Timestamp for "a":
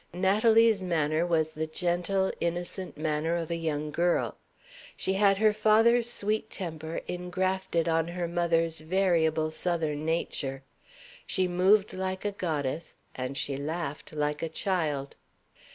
3.51-3.55, 12.25-12.31, 14.41-14.49